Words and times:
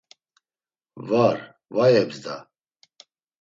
Var, 1.09 1.37
va 1.75 1.85
yebzda. 1.93 2.35